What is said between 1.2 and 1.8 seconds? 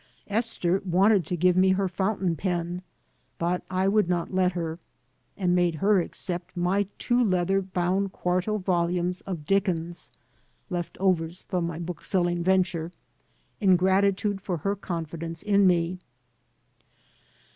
to give me